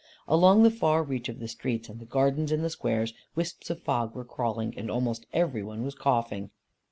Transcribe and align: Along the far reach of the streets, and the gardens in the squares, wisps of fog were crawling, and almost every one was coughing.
Along 0.27 0.63
the 0.63 0.71
far 0.71 1.03
reach 1.03 1.29
of 1.29 1.37
the 1.37 1.47
streets, 1.47 1.87
and 1.87 1.99
the 1.99 2.07
gardens 2.07 2.51
in 2.51 2.63
the 2.63 2.71
squares, 2.71 3.13
wisps 3.35 3.69
of 3.69 3.83
fog 3.83 4.15
were 4.15 4.25
crawling, 4.25 4.75
and 4.75 4.89
almost 4.89 5.27
every 5.31 5.61
one 5.61 5.83
was 5.83 5.93
coughing. 5.93 6.49